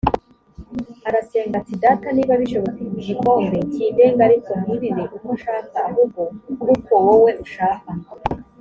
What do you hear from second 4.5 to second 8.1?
ntibibe uko nshaka ahubwo uko wowe ushaka